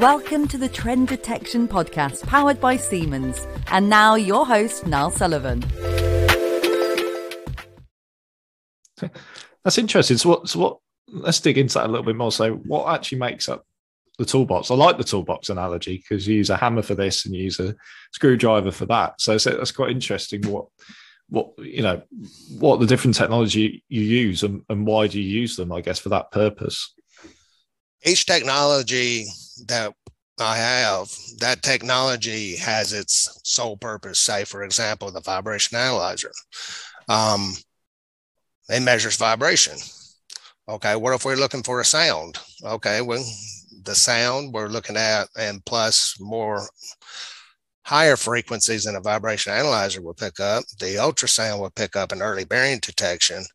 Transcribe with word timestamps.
Welcome 0.00 0.46
to 0.48 0.58
the 0.58 0.68
Trend 0.68 1.08
Detection 1.08 1.66
Podcast 1.66 2.24
powered 2.24 2.60
by 2.60 2.76
Siemens. 2.76 3.44
And 3.66 3.90
now 3.90 4.14
your 4.14 4.46
host, 4.46 4.86
Niall 4.86 5.10
Sullivan. 5.10 5.64
That's 9.64 9.76
interesting. 9.76 10.16
So 10.18 10.28
what, 10.28 10.48
so 10.48 10.60
what, 10.60 10.78
let's 11.08 11.40
dig 11.40 11.58
into 11.58 11.74
that 11.74 11.86
a 11.86 11.88
little 11.88 12.04
bit 12.04 12.14
more. 12.14 12.30
So 12.30 12.52
what 12.54 12.94
actually 12.94 13.18
makes 13.18 13.48
up 13.48 13.66
the 14.18 14.24
toolbox? 14.24 14.70
I 14.70 14.76
like 14.76 14.98
the 14.98 15.04
toolbox 15.04 15.48
analogy 15.48 15.96
because 15.96 16.28
you 16.28 16.36
use 16.36 16.50
a 16.50 16.56
hammer 16.56 16.82
for 16.82 16.94
this 16.94 17.26
and 17.26 17.34
you 17.34 17.42
use 17.42 17.58
a 17.58 17.74
screwdriver 18.12 18.70
for 18.70 18.86
that. 18.86 19.20
So, 19.20 19.36
so 19.36 19.50
that's 19.50 19.72
quite 19.72 19.90
interesting 19.90 20.42
what, 20.42 20.66
what, 21.28 21.50
you 21.58 21.82
know, 21.82 22.02
what 22.60 22.78
the 22.78 22.86
different 22.86 23.16
technology 23.16 23.82
you 23.88 24.02
use 24.02 24.44
and, 24.44 24.62
and 24.68 24.86
why 24.86 25.08
do 25.08 25.20
you 25.20 25.28
use 25.40 25.56
them, 25.56 25.72
I 25.72 25.80
guess, 25.80 25.98
for 25.98 26.10
that 26.10 26.30
purpose? 26.30 26.94
Each 28.04 28.26
technology 28.26 29.26
that 29.66 29.94
I 30.40 30.56
have, 30.56 31.10
that 31.38 31.62
technology 31.62 32.56
has 32.56 32.92
its 32.92 33.40
sole 33.44 33.76
purpose. 33.76 34.22
Say, 34.22 34.44
for 34.44 34.62
example, 34.62 35.10
the 35.10 35.20
vibration 35.20 35.76
analyzer. 35.76 36.32
Um, 37.08 37.54
it 38.68 38.80
measures 38.80 39.16
vibration. 39.16 39.78
Okay, 40.68 40.96
what 40.96 41.14
if 41.14 41.24
we're 41.24 41.36
looking 41.36 41.62
for 41.62 41.80
a 41.80 41.84
sound? 41.84 42.38
Okay, 42.62 43.00
well, 43.00 43.24
the 43.84 43.94
sound 43.94 44.52
we're 44.52 44.68
looking 44.68 44.96
at, 44.96 45.28
and 45.36 45.64
plus 45.64 46.14
more 46.20 46.68
higher 47.88 48.18
frequencies 48.18 48.84
than 48.84 48.96
a 48.96 49.00
vibration 49.00 49.50
analyzer 49.50 50.02
will 50.02 50.12
pick 50.12 50.38
up. 50.38 50.62
The 50.78 50.96
ultrasound 50.96 51.58
will 51.58 51.70
pick 51.70 51.96
up 51.96 52.12
an 52.12 52.20
early 52.20 52.44
bearing 52.44 52.80
detection, 52.80 53.46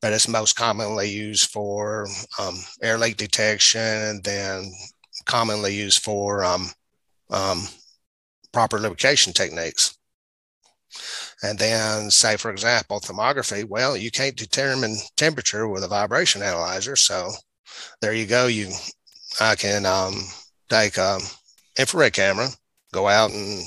but 0.00 0.12
it's 0.12 0.28
most 0.28 0.52
commonly 0.52 1.10
used 1.10 1.50
for 1.50 2.06
um, 2.38 2.54
air 2.80 2.98
leak 2.98 3.16
detection 3.16 3.80
and 3.80 4.22
then 4.22 4.70
commonly 5.24 5.74
used 5.74 6.04
for 6.04 6.44
um, 6.44 6.68
um, 7.30 7.66
proper 8.52 8.78
lubrication 8.78 9.32
techniques. 9.32 9.98
And 11.42 11.58
then, 11.58 12.12
say, 12.12 12.36
for 12.36 12.52
example, 12.52 13.00
thermography, 13.00 13.64
well, 13.64 13.96
you 13.96 14.12
can't 14.12 14.36
determine 14.36 14.98
temperature 15.16 15.66
with 15.66 15.82
a 15.82 15.88
vibration 15.88 16.42
analyzer. 16.42 16.94
So 16.94 17.32
there 18.00 18.12
you 18.12 18.26
go. 18.26 18.46
You, 18.46 18.70
I 19.40 19.56
can 19.56 19.84
um, 19.84 20.14
take 20.68 20.96
an 20.96 21.22
infrared 21.76 22.12
camera, 22.12 22.50
go 22.92 23.08
out 23.08 23.32
and 23.32 23.64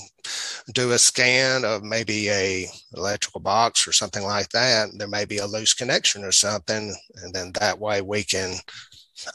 do 0.74 0.92
a 0.92 0.98
scan 0.98 1.66
of 1.66 1.84
maybe 1.84 2.30
a 2.30 2.68
electrical 2.96 3.42
box 3.42 3.88
or 3.88 3.92
something 3.92 4.24
like 4.24 4.50
that 4.50 4.90
there 4.98 5.08
may 5.08 5.26
be 5.26 5.38
a 5.38 5.46
loose 5.46 5.74
connection 5.74 6.24
or 6.24 6.32
something 6.32 6.96
and 7.22 7.34
then 7.34 7.52
that 7.60 7.80
way 7.80 8.02
we 8.02 8.24
can 8.24 8.56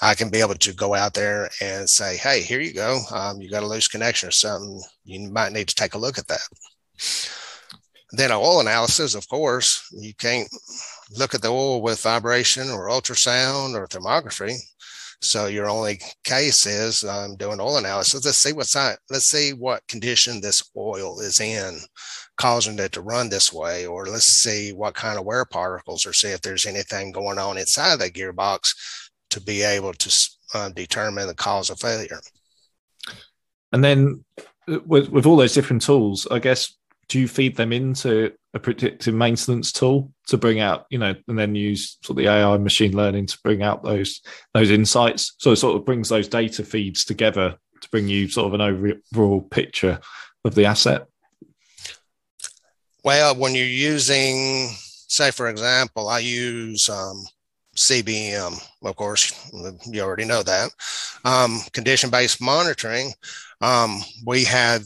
i 0.01 0.15
can 0.15 0.31
be 0.31 0.41
able 0.41 0.55
to 0.55 0.73
go 0.73 0.95
out 0.95 1.15
there 1.15 1.51
and 1.61 1.89
say 1.89 2.17
hey 2.17 2.41
here 2.41 2.61
you 2.61 2.73
go. 2.73 3.01
Um, 3.13 3.41
you 3.41 3.51
got 3.51 3.63
a 3.63 3.67
loose 3.67 3.89
connection 3.89 4.29
or 4.29 4.33
something. 4.33 4.81
You 5.05 5.31
might 5.31 5.53
need 5.53 5.69
to 5.69 5.75
take 5.75 5.95
a 5.95 5.99
look 5.99 6.19
at 6.19 6.29
that. 6.29 6.49
Then 8.13 8.33
oil 8.33 8.61
analysis 8.61 9.15
of 9.15 9.29
course. 9.29 9.87
You 9.93 10.15
can't 10.15 10.49
look 11.17 11.35
at 11.35 11.43
the 11.43 11.49
oil 11.49 11.83
with 11.83 12.03
vibration 12.03 12.71
or 12.71 12.89
ultrasound 12.89 13.75
or 13.75 13.87
thermography 13.87 14.57
so 15.21 15.47
your 15.47 15.69
only 15.69 16.01
case 16.25 16.65
is 16.67 17.03
um, 17.05 17.37
doing 17.37 17.61
oil 17.61 17.79
analysis. 17.79 18.25
Let's 18.25 18.39
see 18.41 18.53
what's 18.53 18.77
on, 18.77 18.95
let's 19.11 19.29
see 19.29 19.53
what 19.53 19.87
condition 19.89 20.41
this 20.41 20.63
oil 20.77 21.21
is 21.21 21.41
in, 21.41 21.79
causing 22.37 22.79
it 22.79 22.93
to 22.93 23.01
run 23.01 23.29
this 23.29 23.53
way, 23.53 23.87
or 23.87 24.07
let's 24.07 24.43
see 24.43 24.73
what 24.73 24.95
kind 24.95 25.19
of 25.19 25.25
wear 25.25 25.45
particles, 25.45 26.07
or 26.07 26.13
see 26.13 26.29
if 26.29 26.41
there's 26.41 26.67
anything 26.67 27.11
going 27.11 27.39
on 27.39 27.59
inside 27.59 27.97
that 27.97 28.13
gearbox 28.13 28.61
to 29.31 29.41
be 29.41 29.63
able 29.63 29.93
to 29.95 30.29
uh, 30.55 30.69
determine 30.71 31.27
the 31.27 31.35
cause 31.35 31.69
of 31.69 31.81
failure. 31.81 32.21
And 33.73 33.83
then 33.83 34.25
uh, 34.69 34.79
with, 34.87 35.09
with 35.11 35.27
all 35.27 35.37
those 35.37 35.55
different 35.55 35.83
tools, 35.83 36.29
I 36.31 36.39
guess 36.39 36.77
do 37.09 37.19
you 37.19 37.27
feed 37.27 37.57
them 37.57 37.73
into 37.73 38.33
a 38.55 38.59
predictive 38.59 39.15
maintenance 39.15 39.73
tool 39.73 40.13
to 40.27 40.39
bring 40.39 40.61
out, 40.61 40.87
you 40.91 40.99
know, 40.99 41.15
and 41.29 41.39
then 41.39 41.55
use 41.55 41.99
sort 42.03 42.19
of 42.19 42.25
the 42.25 42.31
AI 42.31 42.57
machine 42.57 42.97
learning 42.97 43.27
to 43.27 43.39
bring 43.43 43.63
out 43.63 43.83
those 43.83 44.21
those 44.55 44.71
insights? 44.71 45.35
So 45.39 45.53
it 45.53 45.57
sort 45.57 45.77
of 45.77 45.85
brings 45.85 46.09
those 46.09 46.29
data 46.29 46.65
feeds 46.65 47.05
together 47.05 47.57
to 47.81 47.89
bring 47.91 48.09
you 48.09 48.29
sort 48.29 48.47
of 48.47 48.61
an 48.61 49.01
overall 49.13 49.43
picture 49.43 50.01
of 50.45 50.55
the 50.55 50.67
asset. 50.67 51.07
Well, 53.05 53.37
when 53.37 53.55
you're 53.55 53.65
using, 53.65 54.69
say, 55.07 55.31
for 55.31 55.49
example, 55.49 56.09
I 56.09 56.19
use 56.19 56.89
um, 56.89 57.25
CBM, 57.77 58.61
of 58.83 58.97
course, 58.97 59.33
you 59.87 60.03
already 60.03 60.25
know 60.25 60.43
that. 60.43 60.71
Um, 61.25 61.61
condition 61.73 62.11
based 62.11 62.41
monitoring, 62.41 63.13
um, 63.61 64.01
we 64.27 64.45
have 64.45 64.83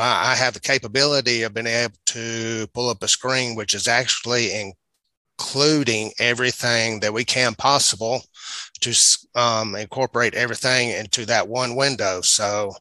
I 0.00 0.34
have 0.34 0.54
the 0.54 0.60
capability 0.60 1.42
of 1.42 1.54
being 1.54 1.66
able 1.66 1.94
to 2.06 2.66
pull 2.72 2.88
up 2.88 3.02
a 3.02 3.08
screen, 3.08 3.54
which 3.54 3.74
is 3.74 3.88
actually 3.88 4.72
including 5.38 6.12
everything 6.18 7.00
that 7.00 7.12
we 7.12 7.24
can 7.24 7.54
possible 7.54 8.22
to 8.80 8.94
um, 9.34 9.74
incorporate 9.74 10.34
everything 10.34 10.90
into 10.90 11.26
that 11.26 11.48
one 11.48 11.76
window. 11.76 12.20
So, 12.22 12.72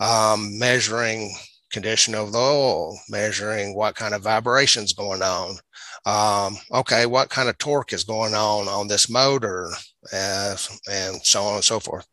um, 0.00 0.58
measuring 0.58 1.34
condition 1.70 2.14
of 2.14 2.32
the 2.32 2.38
oil, 2.38 2.98
measuring 3.08 3.74
what 3.74 3.94
kind 3.94 4.14
of 4.14 4.22
vibrations 4.22 4.92
going 4.92 5.22
on. 5.22 5.56
Um, 6.06 6.56
okay, 6.72 7.06
what 7.06 7.30
kind 7.30 7.48
of 7.48 7.58
torque 7.58 7.92
is 7.92 8.04
going 8.04 8.34
on 8.34 8.68
on 8.68 8.88
this 8.88 9.10
motor, 9.10 9.70
uh, 10.12 10.56
and 10.90 11.20
so 11.22 11.42
on 11.42 11.56
and 11.56 11.64
so 11.64 11.78
forth. 11.78 12.06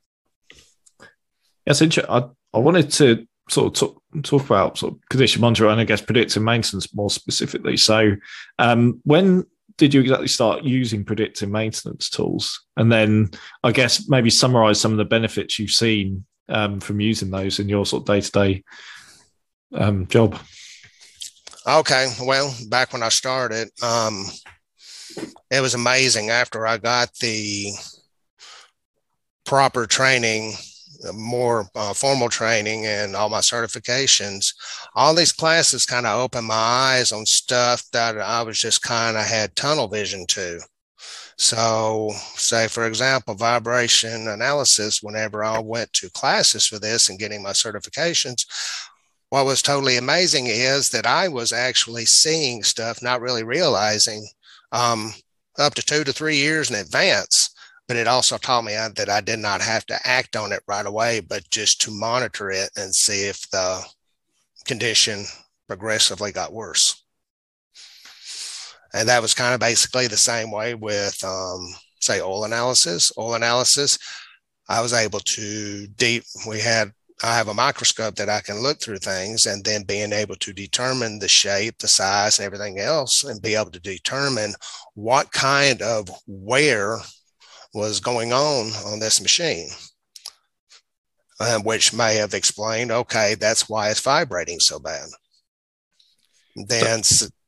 Yes, 1.66 1.81
I, 1.81 2.24
I 2.54 2.59
wanted 2.59 2.92
to 2.92 3.28
sort 3.50 3.68
of 3.68 3.74
talk, 3.74 4.02
talk 4.24 4.46
about 4.46 4.78
sort 4.78 4.94
of 4.94 5.00
condition 5.10 5.42
monitoring 5.42 5.72
and 5.72 5.82
I 5.82 5.86
guess 5.86 6.02
predictive 6.02 6.44
maintenance 6.44 6.94
more 6.94 7.10
specifically. 7.10 7.78
So, 7.78 8.16
um, 8.60 9.00
when 9.04 9.46
did 9.78 9.94
you 9.94 10.02
exactly 10.02 10.28
start 10.28 10.64
using 10.64 11.06
predictive 11.06 11.50
maintenance 11.50 12.10
tools? 12.10 12.66
And 12.76 12.92
then 12.92 13.30
I 13.64 13.72
guess 13.72 14.10
maybe 14.10 14.30
summarize 14.30 14.82
some 14.82 14.92
of 14.92 14.98
the 14.98 15.06
benefits 15.06 15.60
you've 15.60 15.70
seen 15.70 16.26
um, 16.50 16.80
from 16.80 17.00
using 17.00 17.30
those 17.30 17.60
in 17.60 17.70
your 17.70 17.86
sort 17.86 18.02
of 18.02 18.08
day 18.08 18.22
to 18.22 18.32
day 18.32 18.64
job. 20.08 20.40
Okay. 21.68 22.08
Well, 22.22 22.56
back 22.70 22.94
when 22.94 23.04
I 23.04 23.10
started, 23.10 23.70
um, 23.84 24.26
it 25.52 25.62
was 25.62 25.74
amazing 25.74 26.30
after 26.30 26.66
I 26.66 26.78
got 26.78 27.14
the 27.20 27.72
proper 29.46 29.86
training 29.86 30.54
more 31.13 31.68
uh, 31.75 31.94
formal 31.94 32.30
training 32.30 32.85
and 32.85 33.16
all 33.16 33.30
my 33.30 33.40
certifications, 33.40 34.46
all 34.96 35.13
these 35.13 35.31
classes 35.31 35.85
kind 35.85 36.06
of 36.06 36.19
opened 36.19 36.47
my 36.47 36.56
eyes 36.56 37.12
on 37.12 37.25
stuff 37.25 37.84
that 37.94 38.18
I 38.18 38.41
was 38.41 38.59
just 38.59 38.81
kind 38.81 39.18
of 39.18 39.24
had 39.25 39.56
tunnel 39.56 39.88
vision 39.88 40.25
to. 40.30 40.59
So, 41.38 42.12
say 42.36 42.68
for 42.68 42.88
example, 42.88 43.36
vibration 43.36 44.28
analysis, 44.28 45.03
whenever 45.03 45.44
I 45.44 45.59
went 45.59 45.94
to 45.94 46.09
classes 46.09 46.66
for 46.66 46.80
this 46.80 47.09
and 47.09 47.19
getting 47.19 47.44
my 47.44 47.52
certifications, 47.52 48.46
what 49.30 49.46
was 49.46 49.62
totally 49.62 49.97
amazing 49.97 50.47
is 50.47 50.90
that 50.90 51.06
I 51.06 51.28
was 51.28 51.52
actually 51.52 52.06
seeing 52.06 52.63
stuff, 52.63 53.03
not 53.03 53.22
really 53.22 53.44
realizing 53.44 54.25
um, 54.72 55.13
up 55.59 55.75
to 55.75 55.81
two 55.84 56.03
to 56.03 56.13
three 56.13 56.38
years 56.38 56.72
in 56.72 56.78
advance 56.78 57.53
but 57.88 57.98
it 57.98 58.08
also 58.08 58.38
taught 58.38 58.66
me 58.66 58.75
uh, 58.75 58.90
that 58.96 59.09
I 59.09 59.22
did 59.22 59.40
not 59.40 59.62
have 59.62 59.86
to 59.88 60.00
act 60.03 60.36
on 60.36 60.52
it 60.52 60.62
right 60.68 60.86
away, 60.86 61.22
but 61.22 61.50
just 61.50 61.81
to 61.81 61.92
monitor 61.92 62.52
it 62.52 62.70
and 62.75 62.94
see 62.94 63.28
if 63.28 63.50
the 63.50 63.81
condition 64.66 65.25
progressively 65.68 66.31
got 66.31 66.53
worse. 66.53 67.03
And 68.94 69.08
that 69.09 69.22
was 69.22 69.34
kind 69.34 69.53
of 69.53 69.59
basically 69.59 70.08
the 70.08 70.18
same 70.18 70.52
way 70.52 70.74
with, 70.75 71.24
um, 71.24 71.75
say, 72.02 72.22
oil 72.22 72.46
analysis. 72.46 73.12
Oil 73.18 73.36
analysis, 73.36 73.98
I 74.68 74.81
was 74.81 74.94
able 74.94 75.19
to 75.19 75.88
deep, 75.88 76.24
we 76.48 76.60
had, 76.60 76.92
I 77.24 77.36
have 77.36 77.48
a 77.48 77.54
microscope 77.54 78.16
that 78.16 78.30
I 78.30 78.42
can 78.42 78.62
look 78.62 78.81
through 78.81 79.00
things 79.00 79.45
and 79.45 79.63
then 79.63 79.84
being 79.84 80.13
able 80.13 80.36
to 80.36 80.54
determine 80.54 81.19
the 81.19 81.28
shape, 81.28 81.80
the 81.80 81.88
size, 81.88 82.38
and 82.38 82.45
everything 82.45 82.80
else, 82.80 83.24
and 83.24 83.42
be 83.42 83.56
able 83.56 83.72
to 83.72 83.80
determine 83.80 84.54
what 84.94 85.31
kind 85.31 85.81
of 85.81 86.10
wear 86.28 87.00
was 87.74 88.00
going 88.00 88.34
on 88.34 88.72
on 88.86 89.00
this 89.00 89.22
machine, 89.22 89.69
um, 91.40 91.64
which 91.64 91.94
may 91.94 92.16
have 92.16 92.34
explained, 92.34 92.92
okay, 92.92 93.36
that's 93.36 93.69
why 93.69 93.90
it's 93.90 94.02
vibrating 94.02 94.60
so 94.60 94.80
bad. 94.80 95.08
Then 96.56 97.02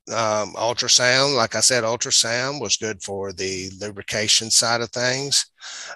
um, 0.09 0.53
ultrasound, 0.53 1.35
like 1.35 1.55
I 1.55 1.61
said, 1.61 1.83
ultrasound 1.83 2.61
was 2.61 2.77
good 2.77 3.01
for 3.01 3.31
the 3.33 3.71
lubrication 3.79 4.51
side 4.51 4.81
of 4.81 4.91
things, 4.91 5.45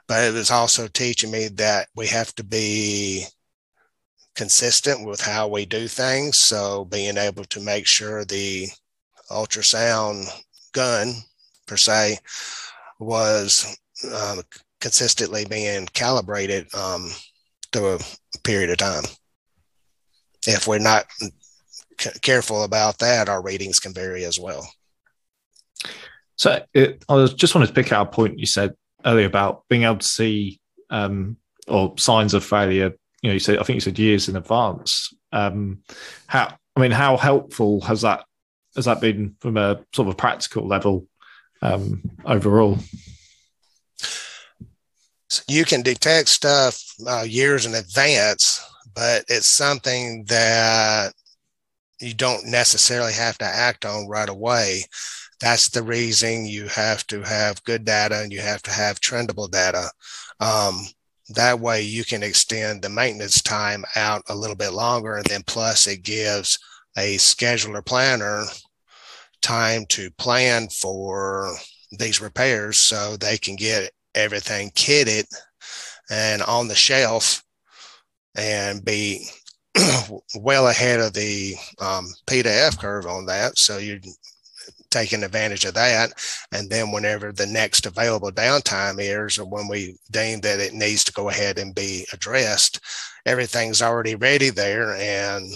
but 0.07 0.23
it 0.23 0.33
was 0.33 0.51
also 0.51 0.87
teaching 0.87 1.31
me 1.31 1.47
that 1.49 1.87
we 1.95 2.07
have 2.07 2.33
to 2.35 2.43
be 2.43 3.25
consistent 4.35 5.07
with 5.07 5.21
how 5.21 5.47
we 5.47 5.65
do 5.65 5.87
things. 5.87 6.39
So 6.39 6.85
being 6.85 7.17
able 7.17 7.45
to 7.45 7.61
make 7.61 7.85
sure 7.85 8.25
the 8.25 8.67
ultrasound 9.29 10.27
gun 10.71 11.13
per 11.67 11.77
se 11.77 12.17
was 12.99 13.77
um, 14.11 14.41
consistently 14.81 15.45
being 15.45 15.87
calibrated 15.93 16.67
um, 16.75 17.09
through 17.71 17.95
a 17.95 18.39
period 18.43 18.69
of 18.69 18.77
time. 18.77 19.03
If 20.45 20.67
we're 20.67 20.79
not 20.79 21.05
c- 21.99 22.19
careful 22.21 22.63
about 22.63 22.99
that, 22.99 23.29
our 23.29 23.41
ratings 23.41 23.79
can 23.79 23.93
vary 23.93 24.25
as 24.25 24.39
well. 24.39 24.67
So 26.35 26.63
it, 26.73 27.03
I 27.07 27.15
was 27.15 27.33
just 27.33 27.55
wanted 27.55 27.67
to 27.67 27.73
pick 27.73 27.91
out 27.91 28.07
a 28.07 28.11
point 28.11 28.39
you 28.39 28.45
said 28.45 28.73
earlier 29.05 29.27
about 29.27 29.63
being 29.69 29.83
able 29.83 29.97
to 29.97 30.05
see 30.05 30.59
um, 30.89 31.37
or 31.67 31.93
signs 31.97 32.33
of 32.33 32.43
failure. 32.43 32.91
You 33.21 33.29
know, 33.29 33.33
you 33.33 33.39
said 33.39 33.59
I 33.59 33.63
think 33.63 33.75
you 33.75 33.81
said 33.81 33.99
years 33.99 34.27
in 34.27 34.35
advance. 34.35 35.13
Um, 35.31 35.79
how 36.27 36.55
I 36.75 36.79
mean, 36.79 36.91
how 36.91 37.17
helpful 37.17 37.81
has 37.81 38.01
that 38.01 38.25
has 38.75 38.85
that 38.85 39.01
been 39.01 39.35
from 39.39 39.57
a 39.57 39.79
sort 39.93 40.07
of 40.07 40.17
practical 40.17 40.67
level 40.67 41.07
um, 41.61 42.01
overall? 42.25 42.77
You 45.47 45.65
can 45.65 45.81
detect 45.81 46.29
stuff 46.29 46.81
uh, 47.07 47.25
years 47.27 47.65
in 47.65 47.75
advance, 47.75 48.61
but 48.93 49.25
it's 49.27 49.55
something 49.55 50.25
that 50.27 51.13
you 51.99 52.13
don't 52.13 52.45
necessarily 52.45 53.13
have 53.13 53.37
to 53.39 53.45
act 53.45 53.85
on 53.85 54.07
right 54.07 54.29
away. 54.29 54.83
That's 55.39 55.69
the 55.69 55.83
reason 55.83 56.45
you 56.45 56.67
have 56.67 57.05
to 57.07 57.21
have 57.21 57.63
good 57.63 57.85
data 57.85 58.21
and 58.21 58.31
you 58.31 58.41
have 58.41 58.61
to 58.63 58.71
have 58.71 58.99
trendable 58.99 59.49
data. 59.49 59.89
Um, 60.39 60.85
that 61.29 61.59
way 61.59 61.81
you 61.81 62.03
can 62.03 62.23
extend 62.23 62.81
the 62.81 62.89
maintenance 62.89 63.41
time 63.41 63.85
out 63.95 64.23
a 64.29 64.35
little 64.35 64.55
bit 64.55 64.73
longer. 64.73 65.15
And 65.15 65.25
then 65.25 65.43
plus 65.45 65.87
it 65.87 66.03
gives 66.03 66.57
a 66.97 67.17
scheduler 67.17 67.85
planner 67.85 68.45
time 69.41 69.85
to 69.89 70.11
plan 70.11 70.67
for 70.69 71.53
these 71.91 72.21
repairs 72.21 72.87
so 72.87 73.17
they 73.17 73.37
can 73.37 73.55
get 73.55 73.91
everything 74.15 74.69
kitted 74.71 75.25
and 76.09 76.41
on 76.43 76.67
the 76.67 76.75
shelf 76.75 77.43
and 78.35 78.83
be 78.83 79.25
well 80.35 80.67
ahead 80.67 80.99
of 80.99 81.13
the 81.13 81.55
um, 81.79 82.05
P 82.27 82.43
to 82.43 82.49
F 82.49 82.79
curve 82.79 83.05
on 83.05 83.25
that. 83.25 83.57
So 83.57 83.77
you're 83.77 83.99
taking 84.93 85.23
advantage 85.23 85.65
of 85.65 85.73
that. 85.73 86.13
And 86.51 86.69
then 86.69 86.91
whenever 86.91 87.31
the 87.31 87.47
next 87.47 87.85
available 87.85 88.31
downtime 88.31 88.97
is, 88.99 89.39
or 89.39 89.45
when 89.45 89.67
we 89.67 89.97
deem 90.11 90.41
that 90.41 90.59
it 90.59 90.73
needs 90.73 91.03
to 91.05 91.13
go 91.13 91.29
ahead 91.29 91.57
and 91.57 91.73
be 91.73 92.05
addressed, 92.13 92.79
everything's 93.25 93.81
already 93.81 94.15
ready 94.15 94.51
there. 94.51 94.95
And 94.95 95.51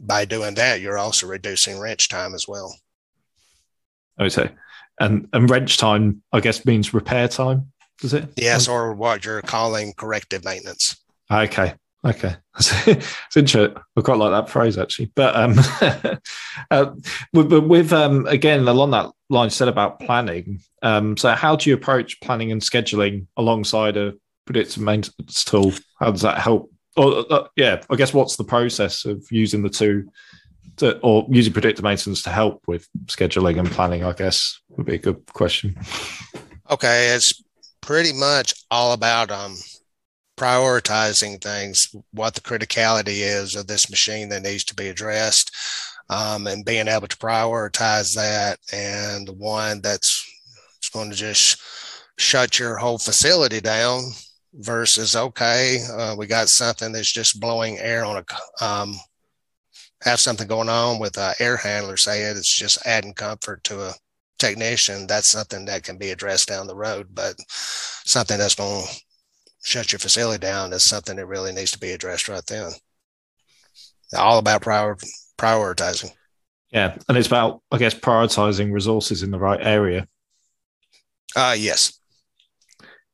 by 0.00 0.24
doing 0.24 0.54
that, 0.54 0.80
you're 0.80 0.98
also 0.98 1.26
reducing 1.26 1.78
wrench 1.78 2.08
time 2.08 2.34
as 2.34 2.46
well. 2.48 2.74
Say. 4.28 4.50
And, 5.00 5.28
and 5.32 5.48
wrench 5.48 5.78
time, 5.78 6.22
I 6.32 6.40
guess, 6.40 6.64
means 6.64 6.94
repair 6.94 7.26
time, 7.26 7.72
does 8.00 8.14
it? 8.14 8.28
Yes, 8.36 8.68
or 8.68 8.92
what 8.92 9.24
you're 9.24 9.42
calling 9.42 9.94
corrective 9.96 10.44
maintenance. 10.44 10.96
Okay. 11.30 11.74
Okay, 12.02 12.34
it's 12.58 13.36
interesting. 13.36 13.76
I 13.94 14.00
quite 14.00 14.16
like 14.16 14.30
that 14.30 14.48
phrase 14.50 14.78
actually. 14.78 15.12
But 15.14 15.36
um, 15.36 15.54
uh, 16.70 16.94
with, 17.34 17.52
with 17.52 17.92
um, 17.92 18.26
again 18.26 18.66
along 18.66 18.92
that 18.92 19.10
line 19.28 19.46
you 19.46 19.50
said 19.50 19.68
about 19.68 20.00
planning. 20.00 20.60
Um, 20.82 21.16
so 21.18 21.32
how 21.32 21.56
do 21.56 21.68
you 21.68 21.74
approach 21.74 22.20
planning 22.20 22.52
and 22.52 22.62
scheduling 22.62 23.26
alongside 23.36 23.98
a 23.98 24.14
predictive 24.46 24.82
maintenance 24.82 25.44
tool? 25.44 25.72
How 25.98 26.10
does 26.10 26.22
that 26.22 26.38
help? 26.38 26.72
Or 26.96 27.26
uh, 27.30 27.48
yeah, 27.54 27.82
I 27.90 27.96
guess 27.96 28.14
what's 28.14 28.36
the 28.36 28.44
process 28.44 29.04
of 29.04 29.22
using 29.30 29.62
the 29.62 29.68
two, 29.68 30.10
or 30.82 31.26
using 31.30 31.52
predictive 31.52 31.84
maintenance 31.84 32.22
to 32.22 32.30
help 32.30 32.62
with 32.66 32.88
scheduling 33.06 33.58
and 33.58 33.70
planning? 33.70 34.04
I 34.04 34.12
guess 34.12 34.60
would 34.70 34.86
be 34.86 34.94
a 34.94 34.98
good 34.98 35.24
question. 35.32 35.76
Okay, 36.70 37.08
it's 37.08 37.42
pretty 37.80 38.12
much 38.12 38.54
all 38.70 38.92
about 38.92 39.30
um 39.30 39.56
prioritizing 40.40 41.38
things, 41.42 41.94
what 42.12 42.34
the 42.34 42.40
criticality 42.40 43.20
is 43.20 43.54
of 43.54 43.66
this 43.66 43.90
machine 43.90 44.30
that 44.30 44.42
needs 44.42 44.64
to 44.64 44.74
be 44.74 44.88
addressed, 44.88 45.54
um, 46.08 46.46
and 46.46 46.64
being 46.64 46.88
able 46.88 47.06
to 47.06 47.16
prioritize 47.18 48.14
that. 48.14 48.58
And 48.72 49.28
the 49.28 49.34
one 49.34 49.82
that's 49.82 50.24
going 50.94 51.10
to 51.10 51.16
just 51.16 51.60
shut 52.18 52.58
your 52.58 52.78
whole 52.78 52.98
facility 52.98 53.60
down 53.60 54.02
versus 54.54 55.14
okay, 55.14 55.78
uh, 55.92 56.14
we 56.16 56.26
got 56.26 56.48
something 56.48 56.92
that's 56.92 57.12
just 57.12 57.38
blowing 57.38 57.78
air 57.78 58.04
on 58.04 58.16
a 58.16 58.64
um, 58.64 58.94
have 60.02 60.20
something 60.20 60.46
going 60.46 60.68
on 60.68 60.98
with 60.98 61.18
an 61.18 61.34
air 61.40 61.56
handler. 61.56 61.96
Say 61.96 62.22
it, 62.22 62.36
it's 62.36 62.56
just 62.56 62.86
adding 62.86 63.14
comfort 63.14 63.62
to 63.64 63.82
a 63.82 63.94
technician. 64.38 65.06
That's 65.06 65.30
something 65.30 65.66
that 65.66 65.84
can 65.84 65.98
be 65.98 66.10
addressed 66.10 66.48
down 66.48 66.66
the 66.66 66.76
road, 66.76 67.08
but 67.12 67.34
something 67.48 68.38
that's 68.38 68.54
going 68.54 68.86
to 68.86 69.00
shut 69.62 69.92
your 69.92 69.98
facility 69.98 70.40
down 70.40 70.72
is 70.72 70.88
something 70.88 71.16
that 71.16 71.26
really 71.26 71.52
needs 71.52 71.70
to 71.72 71.78
be 71.78 71.90
addressed 71.90 72.28
right 72.28 72.44
then. 72.46 72.72
All 74.16 74.38
about 74.38 74.62
prior, 74.62 74.96
prioritizing. 75.38 76.10
Yeah, 76.72 76.96
and 77.08 77.18
it's 77.18 77.28
about, 77.28 77.62
I 77.70 77.78
guess, 77.78 77.94
prioritizing 77.94 78.72
resources 78.72 79.22
in 79.22 79.30
the 79.30 79.38
right 79.38 79.60
area. 79.60 80.06
Uh 81.36 81.54
yes. 81.56 81.92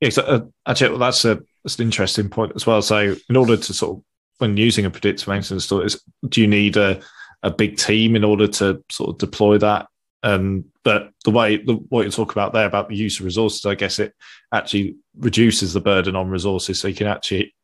Yeah, 0.00 0.11
so, 0.11 0.23
uh, 0.23 0.41
actually, 0.67 0.91
well, 0.91 0.99
that's 0.99 1.25
a 1.25 1.41
that's 1.65 1.79
an 1.79 1.85
interesting 1.85 2.29
point 2.29 2.53
as 2.55 2.67
well. 2.67 2.81
So, 2.81 3.17
in 3.29 3.37
order 3.37 3.56
to 3.56 3.75
sort 3.75 3.99
of 3.99 4.05
when 4.38 4.56
using 4.56 4.85
a 4.85 4.91
predictive 4.91 5.29
maintenance 5.29 5.67
tool, 5.67 5.83
is 5.83 6.03
do 6.29 6.41
you 6.41 6.47
need 6.47 6.77
a 6.77 7.00
a 7.43 7.50
big 7.50 7.77
team 7.77 8.17
in 8.17 8.25
order 8.25 8.49
to 8.49 8.83
sort 8.91 9.11
of 9.11 9.19
deploy 9.19 9.59
that 9.59 9.87
um, 10.27 10.65
but 10.83 11.12
the 11.25 11.31
way 11.31 11.56
the, 11.59 11.75
what 11.88 12.05
you 12.05 12.11
talk 12.11 12.33
about 12.33 12.53
there 12.53 12.67
about 12.67 12.88
the 12.88 12.97
use 12.97 13.21
of 13.21 13.27
resources, 13.27 13.65
I 13.65 13.77
guess 13.77 14.00
it 14.00 14.12
actually 14.53 14.97
reduces 15.17 15.73
the 15.73 15.81
burden 15.81 16.17
on 16.17 16.29
resources, 16.29 16.81
so 16.81 16.88
you 16.88 16.94
can 16.94 17.06
actually 17.06 17.55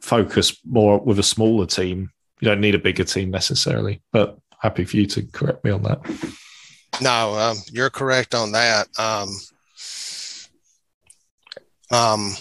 focus 0.00 0.58
more 0.64 0.98
with 0.98 1.20
a 1.20 1.22
smaller 1.22 1.64
team. 1.64 2.10
You 2.40 2.48
don't 2.48 2.60
need 2.60 2.74
a 2.74 2.80
bigger 2.80 3.04
team 3.04 3.30
necessarily. 3.30 4.02
But 4.10 4.36
happy 4.58 4.84
for 4.84 4.96
you 4.96 5.06
to 5.06 5.22
correct 5.22 5.64
me 5.64 5.70
on 5.70 5.82
that. 5.84 6.00
No, 7.00 7.34
um, 7.38 7.56
you're 7.70 7.88
correct 7.88 8.34
on 8.34 8.50
that. 8.50 8.88
Um, 8.98 9.28
um, 11.92 12.32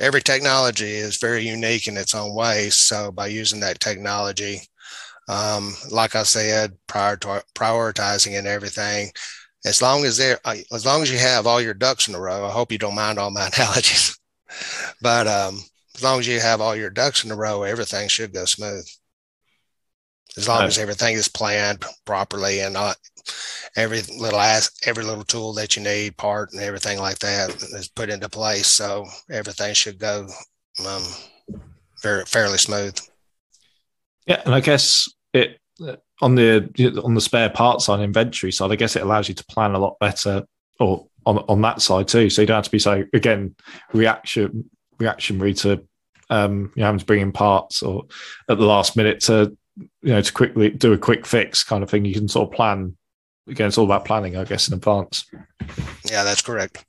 every 0.00 0.22
technology 0.22 0.90
is 0.90 1.18
very 1.18 1.46
unique 1.46 1.86
in 1.86 1.96
its 1.96 2.14
own 2.14 2.34
way. 2.34 2.70
So 2.70 3.10
by 3.10 3.28
using 3.28 3.60
that 3.60 3.80
technology, 3.80 4.60
um, 5.28 5.74
like 5.90 6.14
I 6.14 6.22
said, 6.22 6.76
prior 6.86 7.16
to 7.18 7.42
prioritizing 7.54 8.38
and 8.38 8.46
everything. 8.46 9.10
As 9.64 9.80
long 9.80 10.04
as 10.04 10.18
there, 10.18 10.38
uh, 10.44 10.56
as 10.72 10.84
long 10.84 11.02
as 11.02 11.10
you 11.10 11.18
have 11.18 11.46
all 11.46 11.60
your 11.60 11.74
ducks 11.74 12.06
in 12.08 12.14
a 12.14 12.20
row, 12.20 12.44
I 12.44 12.50
hope 12.50 12.70
you 12.70 12.78
don't 12.78 12.94
mind 12.94 13.18
all 13.18 13.30
my 13.30 13.46
analogies. 13.54 14.18
but 15.00 15.26
um, 15.26 15.60
as 15.94 16.02
long 16.02 16.20
as 16.20 16.26
you 16.26 16.40
have 16.40 16.60
all 16.60 16.76
your 16.76 16.90
ducks 16.90 17.24
in 17.24 17.30
a 17.30 17.36
row, 17.36 17.62
everything 17.62 18.08
should 18.08 18.32
go 18.32 18.44
smooth. 18.44 18.86
As 20.36 20.48
long 20.48 20.60
right. 20.60 20.66
as 20.66 20.78
everything 20.78 21.14
is 21.14 21.28
planned 21.28 21.84
properly 22.04 22.60
and 22.60 22.74
not 22.74 22.96
every 23.76 24.02
little 24.18 24.40
ass, 24.40 24.70
every 24.84 25.04
little 25.04 25.24
tool 25.24 25.52
that 25.54 25.76
you 25.76 25.82
need, 25.82 26.16
part 26.16 26.52
and 26.52 26.62
everything 26.62 26.98
like 26.98 27.18
that 27.20 27.50
is 27.54 27.88
put 27.88 28.10
into 28.10 28.28
place. 28.28 28.70
So 28.70 29.06
everything 29.30 29.74
should 29.74 29.98
go 29.98 30.28
um, 30.86 31.02
very 32.02 32.24
fairly 32.24 32.58
smooth. 32.58 32.98
Yeah, 34.26 34.42
and 34.44 34.54
I 34.54 34.60
guess 34.60 35.08
it 35.32 35.58
on 36.22 36.34
the 36.34 37.00
on 37.04 37.14
the 37.14 37.20
spare 37.20 37.50
parts 37.50 37.88
on 37.88 38.00
inventory 38.00 38.52
side, 38.52 38.72
I 38.72 38.76
guess 38.76 38.96
it 38.96 39.02
allows 39.02 39.28
you 39.28 39.34
to 39.34 39.44
plan 39.46 39.74
a 39.74 39.78
lot 39.78 39.98
better, 39.98 40.44
or 40.80 41.06
on 41.26 41.38
on 41.38 41.60
that 41.62 41.82
side 41.82 42.08
too. 42.08 42.30
So 42.30 42.42
you 42.42 42.46
don't 42.46 42.56
have 42.56 42.64
to 42.64 42.70
be 42.70 42.78
so 42.78 43.04
again 43.12 43.54
reaction 43.92 44.70
reactionary 44.98 45.54
to 45.54 45.84
um, 46.30 46.72
you 46.74 46.80
know, 46.80 46.86
having 46.86 47.00
to 47.00 47.04
bring 47.04 47.20
in 47.20 47.32
parts 47.32 47.82
or 47.82 48.04
at 48.48 48.58
the 48.58 48.64
last 48.64 48.96
minute 48.96 49.20
to 49.20 49.56
you 49.76 50.12
know 50.12 50.20
to 50.20 50.32
quickly 50.32 50.70
do 50.70 50.92
a 50.92 50.98
quick 50.98 51.26
fix 51.26 51.62
kind 51.62 51.82
of 51.82 51.90
thing. 51.90 52.04
You 52.04 52.14
can 52.14 52.28
sort 52.28 52.48
of 52.48 52.56
plan. 52.56 52.96
Again, 53.46 53.68
it's 53.68 53.78
all 53.78 53.84
about 53.84 54.04
planning, 54.04 54.36
I 54.36 54.44
guess, 54.44 54.68
in 54.68 54.74
advance. 54.74 55.26
Yeah, 56.10 56.24
that's 56.24 56.42
correct. 56.42 56.84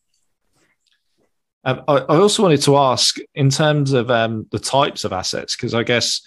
Um, 1.65 1.83
I, 1.87 1.97
I, 1.97 2.17
also 2.17 2.43
wanted 2.43 2.61
to 2.61 2.77
ask 2.77 3.17
in 3.33 3.49
terms 3.49 3.91
of 3.91 4.11
um, 4.11 4.45
the 4.51 4.59
types 4.59 5.03
of 5.03 5.11
assets 5.11 5.55
because 5.55 5.73
I 5.73 5.81
guess 5.81 6.21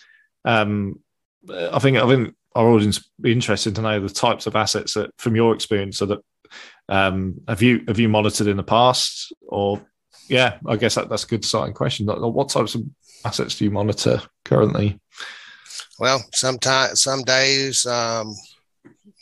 um, 0.44 0.98
I 1.48 1.78
think 1.78 1.96
I 1.96 2.06
think 2.08 2.34
our 2.54 2.68
audience 2.68 3.08
be 3.20 3.32
interested 3.32 3.74
to 3.76 3.82
know 3.82 4.00
the 4.00 4.08
types 4.08 4.46
of 4.46 4.56
assets 4.56 4.94
that, 4.94 5.10
from 5.18 5.36
your 5.36 5.54
experience, 5.54 5.98
so 5.98 6.06
that 6.06 6.18
um, 6.88 7.40
have 7.46 7.62
you 7.62 7.84
have 7.86 8.00
you 8.00 8.08
monitored 8.08 8.48
in 8.48 8.56
the 8.56 8.64
past, 8.64 9.32
or 9.46 9.80
yeah, 10.28 10.58
I 10.66 10.76
guess 10.76 10.96
that, 10.96 11.08
that's 11.08 11.24
a 11.24 11.28
good 11.28 11.44
starting 11.44 11.74
question. 11.74 12.06
What 12.06 12.48
types 12.48 12.74
of 12.74 12.82
assets 13.24 13.56
do 13.56 13.64
you 13.64 13.70
monitor 13.70 14.20
currently? 14.44 14.98
Well, 15.98 16.24
sometimes 16.32 17.02
some 17.02 17.22
days 17.22 17.86
um, 17.86 18.34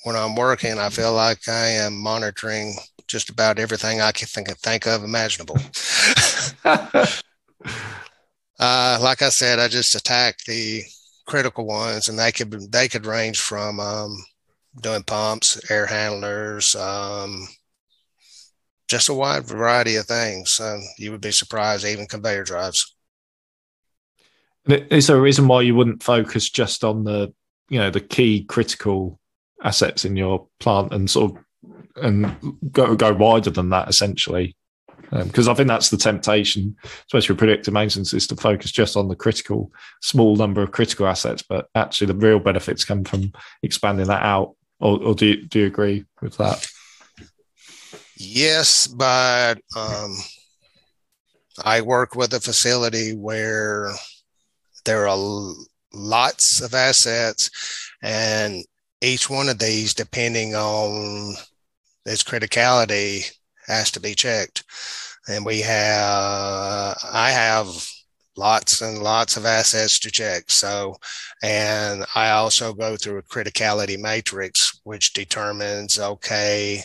when 0.06 0.14
I'm 0.14 0.36
working, 0.36 0.78
I 0.78 0.88
feel 0.88 1.12
like 1.12 1.48
I 1.48 1.66
am 1.66 2.00
monitoring 2.00 2.76
just 3.08 3.28
about 3.28 3.58
everything 3.58 4.00
I 4.00 4.12
can 4.12 4.28
think, 4.28 4.48
think 4.58 4.86
of 4.86 5.02
imaginable. 5.02 5.56
uh, 6.64 7.08
like 9.02 9.20
I 9.20 9.30
said, 9.30 9.58
I 9.58 9.66
just 9.66 9.96
attack 9.96 10.36
the 10.46 10.84
critical 11.26 11.66
ones, 11.66 12.08
and 12.08 12.16
they 12.16 12.30
could 12.30 12.70
they 12.70 12.86
could 12.86 13.04
range 13.04 13.40
from 13.40 13.80
um, 13.80 14.16
doing 14.80 15.02
pumps, 15.02 15.60
air 15.72 15.86
handlers, 15.86 16.72
um, 16.76 17.48
just 18.86 19.08
a 19.08 19.14
wide 19.14 19.44
variety 19.44 19.96
of 19.96 20.06
things. 20.06 20.60
Um, 20.62 20.82
you 20.98 21.10
would 21.10 21.20
be 21.20 21.32
surprised, 21.32 21.84
even 21.84 22.06
conveyor 22.06 22.44
drives. 22.44 22.94
Is 24.68 25.08
there 25.08 25.16
a 25.16 25.20
reason 25.20 25.48
why 25.48 25.62
you 25.62 25.74
wouldn't 25.74 26.04
focus 26.04 26.48
just 26.48 26.84
on 26.84 27.02
the, 27.02 27.34
you 27.68 27.80
know, 27.80 27.90
the 27.90 28.00
key 28.00 28.44
critical 28.44 29.18
assets 29.62 30.04
in 30.04 30.16
your 30.16 30.48
plant 30.60 30.92
and 30.92 31.08
sort 31.10 31.32
of 31.32 31.38
and 32.02 32.36
go 32.70 32.94
go 32.94 33.12
wider 33.12 33.50
than 33.50 33.70
that 33.70 33.88
essentially? 33.88 34.56
Because 35.10 35.46
um, 35.46 35.52
I 35.52 35.54
think 35.54 35.68
that's 35.68 35.90
the 35.90 35.96
temptation, 35.96 36.76
especially 37.06 37.34
with 37.34 37.38
predictive 37.38 37.72
maintenance, 37.72 38.12
is 38.12 38.26
to 38.26 38.36
focus 38.36 38.72
just 38.72 38.96
on 38.96 39.08
the 39.08 39.14
critical, 39.14 39.70
small 40.02 40.34
number 40.36 40.62
of 40.62 40.72
critical 40.72 41.06
assets. 41.06 41.42
But 41.42 41.68
actually, 41.74 42.08
the 42.08 42.14
real 42.14 42.40
benefits 42.40 42.84
come 42.84 43.04
from 43.04 43.32
expanding 43.62 44.08
that 44.08 44.22
out. 44.22 44.56
Or, 44.80 45.02
or 45.02 45.14
do 45.14 45.26
you, 45.26 45.46
do 45.46 45.60
you 45.60 45.66
agree 45.66 46.04
with 46.20 46.36
that? 46.38 46.66
Yes, 48.16 48.86
but 48.86 49.58
um, 49.76 50.16
I 51.64 51.82
work 51.82 52.14
with 52.14 52.34
a 52.34 52.40
facility 52.40 53.14
where 53.14 53.92
there 54.84 55.08
are 55.08 55.54
lots 55.92 56.60
of 56.60 56.74
assets, 56.74 57.50
and 58.02 58.64
each 59.00 59.28
one 59.28 59.48
of 59.48 59.58
these, 59.58 59.94
depending 59.94 60.54
on 60.54 61.34
its 62.04 62.22
criticality, 62.22 63.30
has 63.66 63.90
to 63.92 64.00
be 64.00 64.14
checked. 64.14 64.64
And 65.28 65.44
we 65.44 65.60
have, 65.60 66.96
I 67.12 67.30
have 67.30 67.68
lots 68.36 68.80
and 68.80 69.02
lots 69.02 69.36
of 69.36 69.44
assets 69.44 69.98
to 70.00 70.10
check. 70.10 70.44
So, 70.48 70.96
and 71.42 72.04
I 72.14 72.30
also 72.30 72.72
go 72.72 72.96
through 72.96 73.18
a 73.18 73.22
criticality 73.22 73.98
matrix, 73.98 74.80
which 74.84 75.12
determines, 75.12 75.98
okay, 75.98 76.84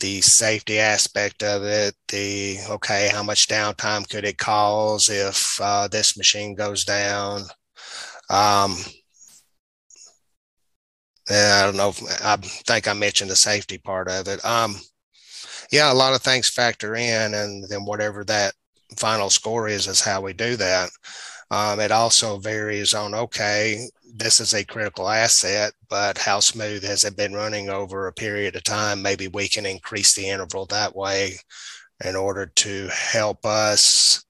the 0.00 0.20
safety 0.20 0.78
aspect 0.78 1.42
of 1.42 1.64
it, 1.64 1.94
the 2.08 2.58
okay, 2.70 3.08
how 3.08 3.22
much 3.22 3.48
downtime 3.48 4.08
could 4.08 4.24
it 4.24 4.38
cause 4.38 5.08
if 5.08 5.60
uh, 5.60 5.88
this 5.88 6.16
machine 6.16 6.54
goes 6.54 6.84
down? 6.84 7.42
Um, 8.30 8.76
I 11.30 11.62
don't 11.64 11.76
know. 11.76 11.92
I 12.22 12.36
think 12.36 12.88
I 12.88 12.92
mentioned 12.94 13.30
the 13.30 13.36
safety 13.36 13.78
part 13.78 14.08
of 14.08 14.28
it. 14.28 14.44
Um, 14.44 14.76
yeah, 15.70 15.92
a 15.92 15.94
lot 15.94 16.14
of 16.14 16.22
things 16.22 16.48
factor 16.48 16.94
in, 16.94 17.34
and 17.34 17.64
then 17.68 17.84
whatever 17.84 18.24
that 18.24 18.54
final 18.96 19.28
score 19.28 19.68
is, 19.68 19.86
is 19.86 20.00
how 20.00 20.22
we 20.22 20.32
do 20.32 20.56
that. 20.56 20.90
Um, 21.50 21.80
it 21.80 21.90
also 21.90 22.38
varies 22.38 22.94
on 22.94 23.14
okay, 23.14 23.88
this 24.14 24.40
is 24.40 24.54
a 24.54 24.64
critical 24.64 25.08
asset, 25.08 25.72
but 25.88 26.18
how 26.18 26.40
smooth 26.40 26.84
has 26.84 27.04
it 27.04 27.16
been 27.16 27.32
running 27.32 27.68
over 27.68 28.06
a 28.06 28.12
period 28.12 28.56
of 28.56 28.64
time? 28.64 29.02
Maybe 29.02 29.28
we 29.28 29.48
can 29.48 29.66
increase 29.66 30.14
the 30.14 30.28
interval 30.28 30.66
that 30.66 30.94
way 30.96 31.38
in 32.04 32.16
order 32.16 32.46
to 32.46 32.88
help 32.88 33.44
us 33.44 34.24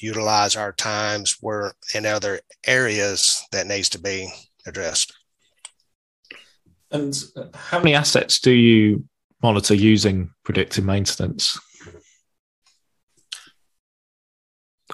utilize 0.00 0.56
our 0.56 0.72
times 0.72 1.36
where 1.40 1.72
in 1.94 2.06
other 2.06 2.40
areas 2.66 3.44
that 3.52 3.66
needs 3.66 3.88
to 3.90 4.00
be 4.00 4.28
addressed. 4.66 5.12
And 6.92 7.18
how 7.54 7.78
many 7.78 7.94
assets 7.94 8.38
do 8.38 8.52
you 8.52 9.04
monitor 9.42 9.74
using 9.74 10.30
predictive 10.44 10.84
maintenance? 10.84 11.58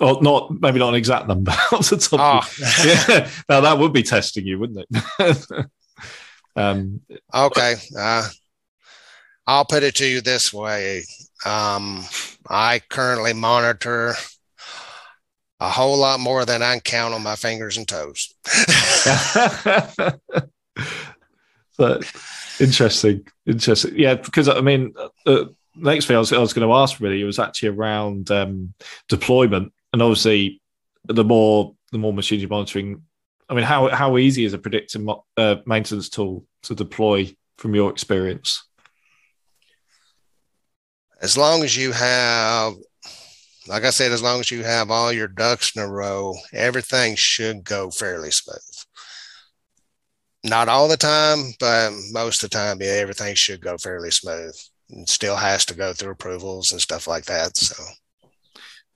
Or 0.00 0.22
not, 0.22 0.52
maybe 0.60 0.78
not 0.78 0.90
an 0.90 0.94
exact 0.94 1.26
number 1.26 1.50
off 1.72 1.90
the 1.90 1.96
top. 1.96 2.44
Oh. 2.46 3.04
yeah, 3.08 3.28
now 3.48 3.60
that 3.60 3.78
would 3.78 3.92
be 3.92 4.04
testing 4.04 4.46
you, 4.46 4.58
wouldn't 4.58 4.86
it? 4.88 5.66
um, 6.56 7.00
okay. 7.34 7.74
Uh, 7.98 8.28
I'll 9.46 9.64
put 9.64 9.82
it 9.82 9.96
to 9.96 10.06
you 10.06 10.20
this 10.20 10.52
way. 10.52 11.02
Um, 11.44 12.04
I 12.48 12.80
currently 12.88 13.32
monitor 13.32 14.14
a 15.58 15.68
whole 15.68 15.98
lot 15.98 16.20
more 16.20 16.44
than 16.44 16.62
I 16.62 16.74
can 16.74 16.80
count 16.80 17.14
on 17.14 17.22
my 17.22 17.34
fingers 17.34 17.76
and 17.76 17.88
toes. 17.88 18.32
But 21.78 22.04
interesting, 22.60 23.26
interesting. 23.46 23.94
Yeah, 23.96 24.14
because 24.14 24.48
I 24.48 24.60
mean, 24.60 24.92
uh, 25.24 25.44
next 25.76 26.06
thing 26.06 26.16
I 26.16 26.18
was, 26.18 26.32
I 26.32 26.38
was 26.38 26.52
going 26.52 26.68
to 26.68 26.74
ask 26.74 27.00
really 27.00 27.22
was 27.24 27.38
actually 27.38 27.70
around 27.70 28.30
um, 28.30 28.74
deployment, 29.08 29.72
and 29.92 30.02
obviously, 30.02 30.60
the 31.04 31.24
more 31.24 31.74
the 31.92 31.98
more 31.98 32.12
machines 32.12 32.42
you're 32.42 32.50
monitoring, 32.50 33.02
I 33.48 33.54
mean, 33.54 33.64
how 33.64 33.88
how 33.88 34.18
easy 34.18 34.44
is 34.44 34.52
a 34.52 34.58
predictive 34.58 35.08
uh, 35.36 35.56
maintenance 35.64 36.08
tool 36.08 36.44
to 36.64 36.74
deploy 36.74 37.34
from 37.56 37.74
your 37.74 37.90
experience? 37.90 38.64
As 41.20 41.36
long 41.36 41.64
as 41.64 41.76
you 41.76 41.92
have, 41.92 42.74
like 43.66 43.84
I 43.84 43.90
said, 43.90 44.12
as 44.12 44.22
long 44.22 44.40
as 44.40 44.50
you 44.50 44.62
have 44.62 44.90
all 44.90 45.12
your 45.12 45.26
ducks 45.26 45.74
in 45.74 45.82
a 45.82 45.88
row, 45.88 46.34
everything 46.52 47.14
should 47.16 47.64
go 47.64 47.90
fairly 47.90 48.30
smooth 48.30 48.77
not 50.48 50.68
all 50.68 50.88
the 50.88 50.96
time, 50.96 51.52
but 51.60 51.92
most 52.12 52.42
of 52.42 52.50
the 52.50 52.56
time, 52.56 52.78
yeah, 52.80 52.92
everything 52.92 53.34
should 53.34 53.60
go 53.60 53.76
fairly 53.76 54.10
smooth. 54.10 54.54
It 54.90 55.08
still 55.08 55.36
has 55.36 55.64
to 55.66 55.74
go 55.74 55.92
through 55.92 56.12
approvals 56.12 56.72
and 56.72 56.80
stuff 56.80 57.06
like 57.06 57.24
that. 57.26 57.56
So, 57.56 57.82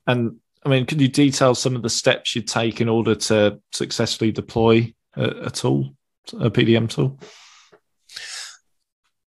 and 0.07 0.37
I 0.65 0.69
mean, 0.69 0.87
could 0.87 1.01
you 1.01 1.09
detail 1.09 1.55
some 1.55 1.77
of 1.77 1.83
the 1.83 1.91
steps 1.91 2.35
you 2.35 2.43
take 2.43 2.81
in 2.81 2.89
order 2.89 3.15
to 3.15 3.61
successfully 3.73 4.33
deploy 4.33 4.95
a, 5.17 5.47
a 5.47 5.51
tool, 5.51 5.95
a 6.33 6.51
PDM 6.51 6.89
tool? 6.89 7.19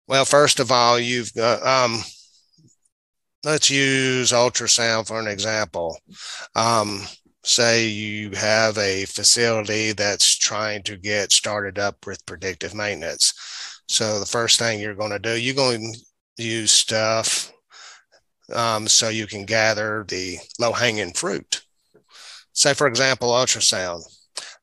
Well, 0.06 0.24
first 0.24 0.60
of 0.60 0.70
all, 0.70 0.98
you've 0.98 1.32
got, 1.32 1.62
um, 1.66 2.00
let's 3.44 3.70
use 3.70 4.32
ultrasound 4.32 5.06
for 5.06 5.18
an 5.18 5.26
example. 5.26 5.98
Um, 6.54 7.02
say 7.44 7.86
you 7.86 8.30
have 8.30 8.76
a 8.78 9.04
facility 9.04 9.92
that's 9.92 10.38
trying 10.38 10.82
to 10.82 10.96
get 10.96 11.30
started 11.30 11.78
up 11.78 12.06
with 12.06 12.24
predictive 12.26 12.74
maintenance. 12.74 13.32
So 13.88 14.18
the 14.18 14.26
first 14.26 14.58
thing 14.58 14.80
you're 14.80 14.94
going 14.94 15.10
to 15.10 15.18
do, 15.18 15.38
you're 15.38 15.54
going 15.54 15.94
to 16.36 16.42
use 16.42 16.72
stuff 16.72 17.52
um, 18.52 18.88
so 18.88 19.08
you 19.08 19.26
can 19.26 19.44
gather 19.44 20.04
the 20.08 20.38
low 20.58 20.72
hanging 20.72 21.12
fruit. 21.12 21.62
Say, 22.54 22.72
for 22.72 22.86
example, 22.86 23.30
ultrasound. 23.30 24.02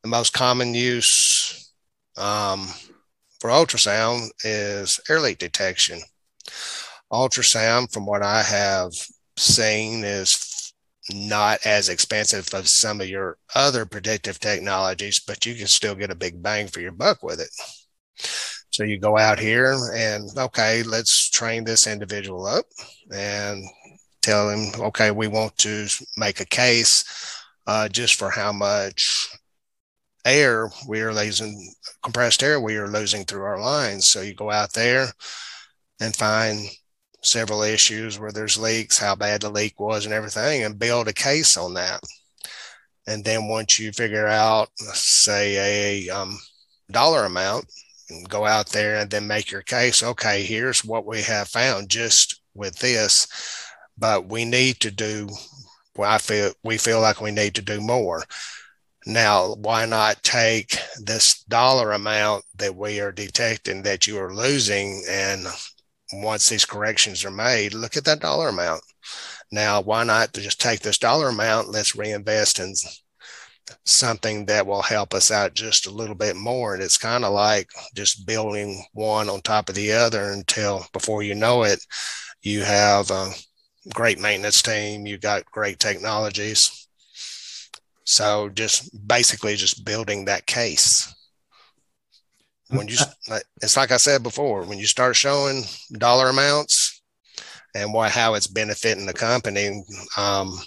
The 0.01 0.09
most 0.09 0.33
common 0.33 0.73
use 0.73 1.71
um, 2.17 2.67
for 3.39 3.49
ultrasound 3.49 4.29
is 4.43 4.99
air 5.09 5.19
leak 5.19 5.37
detection. 5.37 5.99
Ultrasound, 7.11 7.91
from 7.93 8.05
what 8.05 8.23
I 8.23 8.41
have 8.41 8.91
seen, 9.37 10.03
is 10.03 10.31
not 11.09 11.65
as 11.65 11.89
expensive 11.89 12.47
as 12.53 12.79
some 12.79 13.01
of 13.01 13.09
your 13.09 13.37
other 13.55 13.85
predictive 13.85 14.39
technologies, 14.39 15.19
but 15.25 15.45
you 15.45 15.55
can 15.55 15.67
still 15.67 15.95
get 15.95 16.11
a 16.11 16.15
big 16.15 16.41
bang 16.41 16.67
for 16.67 16.79
your 16.79 16.91
buck 16.91 17.23
with 17.23 17.39
it. 17.39 17.49
So 18.69 18.83
you 18.83 18.99
go 18.99 19.17
out 19.17 19.39
here 19.39 19.75
and 19.93 20.29
okay, 20.37 20.83
let's 20.83 21.29
train 21.29 21.63
this 21.63 21.87
individual 21.87 22.45
up 22.45 22.65
and 23.13 23.63
tell 24.21 24.49
him, 24.49 24.71
okay, 24.79 25.11
we 25.11 25.27
want 25.27 25.57
to 25.59 25.87
make 26.17 26.39
a 26.39 26.45
case 26.45 27.03
uh, 27.67 27.89
just 27.89 28.15
for 28.15 28.29
how 28.29 28.51
much 28.53 29.29
air 30.23 30.69
we 30.87 31.01
are 31.01 31.13
losing, 31.13 31.73
compressed 32.03 32.43
air 32.43 32.61
we 32.61 32.77
are 32.77 32.87
losing 32.87 33.25
through 33.25 33.43
our 33.43 33.59
lines. 33.59 34.09
So 34.09 34.21
you 34.21 34.33
go 34.33 34.51
out 34.51 34.73
there 34.73 35.07
and 35.99 36.15
find 36.15 36.59
several 37.23 37.61
issues 37.61 38.19
where 38.19 38.31
there's 38.31 38.57
leaks, 38.57 38.97
how 38.97 39.15
bad 39.15 39.41
the 39.41 39.49
leak 39.49 39.79
was, 39.79 40.05
and 40.05 40.13
everything, 40.13 40.63
and 40.63 40.79
build 40.79 41.07
a 41.07 41.13
case 41.13 41.57
on 41.57 41.73
that. 41.75 42.01
And 43.07 43.23
then 43.23 43.47
once 43.47 43.79
you 43.79 43.91
figure 43.91 44.27
out, 44.27 44.69
say, 44.93 46.07
a 46.07 46.09
um, 46.09 46.37
dollar 46.91 47.25
amount, 47.25 47.65
and 48.11 48.29
go 48.29 48.45
out 48.45 48.69
there 48.69 48.95
and 48.95 49.09
then 49.09 49.27
make 49.27 49.51
your 49.51 49.61
case. 49.61 50.03
Okay, 50.03 50.43
here's 50.43 50.83
what 50.83 51.05
we 51.05 51.21
have 51.21 51.47
found 51.47 51.89
just 51.89 52.41
with 52.53 52.77
this, 52.79 53.27
but 53.97 54.27
we 54.27 54.45
need 54.45 54.79
to 54.81 54.91
do. 54.91 55.29
Well, 55.95 56.11
I 56.11 56.17
feel 56.17 56.51
we 56.63 56.77
feel 56.77 57.01
like 57.01 57.21
we 57.21 57.31
need 57.31 57.55
to 57.55 57.61
do 57.61 57.81
more. 57.81 58.23
Now, 59.05 59.55
why 59.55 59.85
not 59.85 60.21
take 60.23 60.77
this 60.99 61.43
dollar 61.45 61.91
amount 61.91 62.43
that 62.55 62.75
we 62.75 62.99
are 62.99 63.11
detecting 63.11 63.81
that 63.83 64.05
you 64.05 64.19
are 64.19 64.33
losing 64.33 65.03
and 65.09 65.47
once 66.13 66.49
these 66.49 66.65
corrections 66.65 67.23
are 67.25 67.31
made, 67.31 67.73
look 67.73 67.97
at 67.97 68.05
that 68.05 68.19
dollar 68.19 68.49
amount. 68.49 68.81
Now, 69.51 69.81
why 69.81 70.03
not 70.03 70.33
just 70.33 70.61
take 70.61 70.81
this 70.81 70.97
dollar 70.97 71.29
amount? 71.29 71.69
Let's 71.69 71.95
reinvest 71.95 72.59
in 72.59 72.73
something 73.85 74.45
that 74.45 74.65
will 74.65 74.81
help 74.81 75.13
us 75.13 75.31
out 75.31 75.53
just 75.53 75.87
a 75.87 75.91
little 75.91 76.15
bit 76.15 76.35
more. 76.35 76.73
And 76.73 76.83
it's 76.83 76.97
kind 76.97 77.25
of 77.25 77.33
like 77.33 77.69
just 77.95 78.25
building 78.25 78.83
one 78.93 79.29
on 79.29 79.41
top 79.41 79.69
of 79.69 79.75
the 79.75 79.91
other 79.91 80.31
until 80.31 80.85
before 80.93 81.23
you 81.23 81.35
know 81.35 81.63
it, 81.63 81.79
you 82.41 82.61
have 82.61 83.11
a 83.11 83.31
great 83.93 84.19
maintenance 84.19 84.61
team, 84.61 85.05
you've 85.05 85.21
got 85.21 85.45
great 85.45 85.79
technologies. 85.79 86.87
So 88.05 88.49
just 88.49 88.89
basically 89.07 89.55
just 89.55 89.85
building 89.85 90.25
that 90.25 90.45
case 90.45 91.13
when 92.71 92.87
you 92.87 92.95
it's 93.61 93.77
like 93.77 93.91
I 93.91 93.97
said 93.97 94.23
before, 94.23 94.63
when 94.63 94.79
you 94.79 94.87
start 94.87 95.15
showing 95.15 95.63
dollar 95.97 96.29
amounts 96.29 97.01
and 97.75 97.93
what 97.93 98.11
how 98.11 98.33
it's 98.33 98.47
benefiting 98.47 99.05
the 99.05 99.13
company, 99.13 99.83
um, 100.17 100.59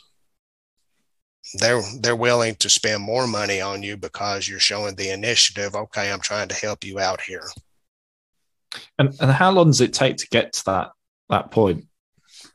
they're 1.54 1.82
they're 2.00 2.16
willing 2.16 2.54
to 2.56 2.70
spend 2.70 3.02
more 3.02 3.26
money 3.26 3.60
on 3.60 3.82
you 3.82 3.96
because 3.96 4.48
you're 4.48 4.60
showing 4.60 4.94
the 4.96 5.10
initiative. 5.10 5.74
Okay, 5.74 6.10
I'm 6.10 6.20
trying 6.20 6.48
to 6.48 6.54
help 6.54 6.84
you 6.84 6.98
out 6.98 7.20
here. 7.20 7.48
And 8.98 9.14
and 9.20 9.30
how 9.30 9.50
long 9.50 9.66
does 9.66 9.80
it 9.80 9.92
take 9.92 10.16
to 10.18 10.28
get 10.28 10.52
to 10.54 10.64
that 10.66 10.90
that 11.28 11.50
point? 11.50 11.84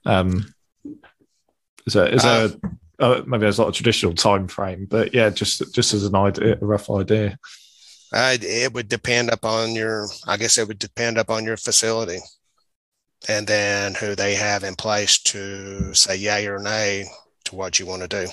Um, 0.05 0.53
is 1.85 1.93
there 1.93 2.07
is 2.07 2.23
there 2.23 2.45
uh, 2.45 2.69
uh, 2.99 3.23
maybe 3.25 3.41
there's 3.41 3.59
not 3.59 3.69
a 3.69 3.73
traditional 3.73 4.13
time 4.13 4.47
frame, 4.47 4.85
but 4.89 5.13
yeah, 5.13 5.29
just 5.29 5.73
just 5.73 5.93
as 5.93 6.03
an 6.03 6.15
idea, 6.15 6.57
a 6.61 6.65
rough 6.65 6.89
idea. 6.89 7.37
Uh, 8.11 8.37
it 8.41 8.73
would 8.73 8.89
depend 8.89 9.29
upon 9.29 9.75
your. 9.75 10.07
I 10.27 10.37
guess 10.37 10.57
it 10.57 10.67
would 10.67 10.79
depend 10.79 11.17
upon 11.17 11.45
your 11.45 11.57
facility, 11.57 12.19
and 13.27 13.45
then 13.45 13.93
who 13.93 14.15
they 14.15 14.35
have 14.35 14.63
in 14.63 14.75
place 14.75 15.21
to 15.23 15.93
say 15.93 16.15
yay 16.15 16.47
or 16.47 16.59
nay 16.59 17.05
to 17.45 17.55
what 17.55 17.79
you 17.79 17.85
want 17.85 18.01
to 18.01 18.07
do. 18.07 18.31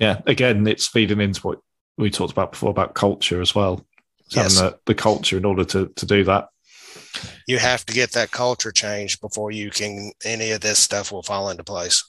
Yeah, 0.00 0.20
again, 0.26 0.66
it's 0.66 0.88
feeding 0.88 1.20
into 1.20 1.40
what 1.40 1.60
we 1.96 2.10
talked 2.10 2.32
about 2.32 2.52
before 2.52 2.70
about 2.70 2.94
culture 2.94 3.40
as 3.40 3.54
well. 3.54 3.86
Yes. 4.30 4.58
Having 4.58 4.70
the, 4.72 4.78
the 4.86 4.94
culture 4.94 5.36
in 5.36 5.44
order 5.44 5.64
to 5.64 5.86
to 5.86 6.06
do 6.06 6.24
that. 6.24 6.48
You 7.46 7.58
have 7.58 7.86
to 7.86 7.94
get 7.94 8.12
that 8.12 8.32
culture 8.32 8.72
change 8.72 9.20
before 9.20 9.52
you 9.52 9.70
can. 9.70 10.12
Any 10.24 10.50
of 10.50 10.62
this 10.62 10.80
stuff 10.80 11.12
will 11.12 11.22
fall 11.22 11.48
into 11.48 11.64
place. 11.64 12.02